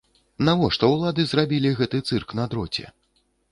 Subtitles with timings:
[0.47, 2.85] Навошта ўлады зрабілі гэты цырк на дроце?